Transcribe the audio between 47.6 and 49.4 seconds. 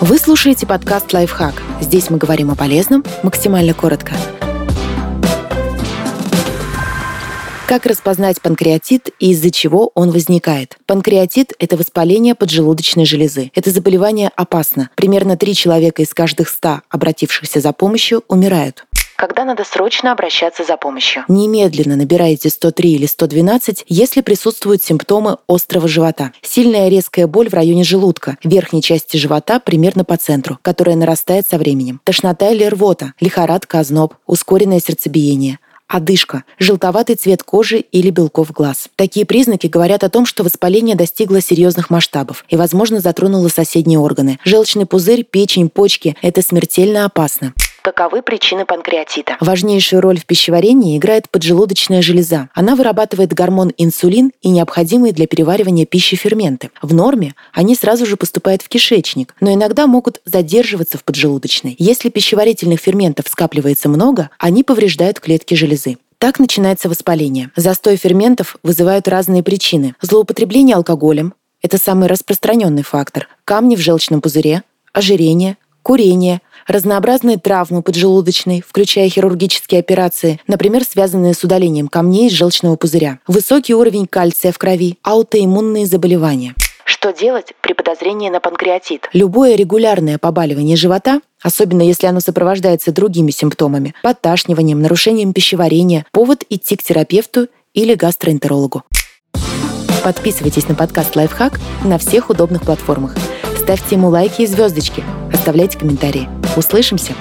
Каковы причины панкреатита?